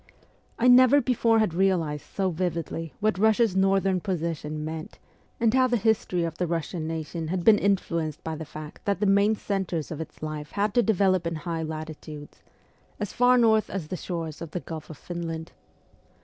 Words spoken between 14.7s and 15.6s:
of Finland.